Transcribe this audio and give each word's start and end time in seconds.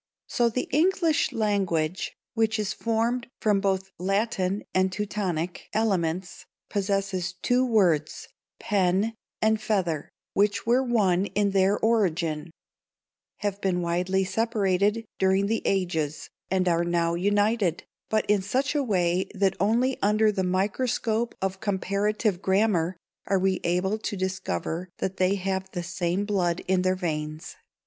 So 0.25 0.49
the 0.49 0.67
English 0.71 1.31
language, 1.31 2.17
which 2.33 2.57
is 2.57 2.73
formed 2.73 3.27
from 3.39 3.59
both 3.61 3.91
Latin 3.99 4.63
and 4.73 4.91
Teutonic 4.91 5.69
elements, 5.73 6.47
possesses 6.71 7.33
two 7.43 7.63
words, 7.63 8.27
pen, 8.59 9.13
and 9.43 9.61
feather, 9.61 10.09
which 10.33 10.65
were 10.65 10.81
one 10.81 11.27
in 11.27 11.51
their 11.51 11.77
origin, 11.77 12.49
have 13.41 13.61
been 13.61 13.83
widely 13.83 14.23
separated 14.23 15.05
during 15.19 15.45
the 15.45 15.61
ages, 15.65 16.31
and 16.49 16.65
now 16.65 17.13
are 17.13 17.17
united, 17.17 17.83
but 18.09 18.25
in 18.27 18.41
such 18.41 18.73
a 18.73 18.81
way 18.81 19.29
that 19.35 19.55
only 19.59 19.99
under 20.01 20.31
the 20.31 20.43
microscope 20.43 21.35
of 21.43 21.59
comparative 21.59 22.41
grammar 22.41 22.97
are 23.27 23.37
we 23.37 23.59
able 23.63 23.99
to 23.99 24.17
discover 24.17 24.89
that 24.97 25.17
they 25.17 25.35
have 25.35 25.69
the 25.73 25.83
same 25.83 26.25
blood 26.25 26.63
in 26.67 26.81
their 26.81 26.95
veins. 26.95 27.55